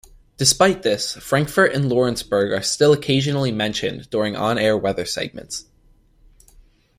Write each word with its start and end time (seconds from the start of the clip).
Despite 0.37 0.81
this, 0.81 1.13
Frankfort 1.17 1.73
and 1.73 1.87
Lawrenceburg 1.87 2.53
are 2.53 2.63
still 2.63 2.91
occasionally 2.91 3.51
mentioned 3.51 4.09
during 4.09 4.35
on-air 4.35 4.75
weather 4.75 5.05
segments. 5.05 5.65